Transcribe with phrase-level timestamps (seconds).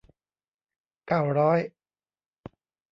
[1.07, 1.59] เก้าร้อย